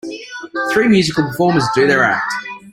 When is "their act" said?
1.85-2.33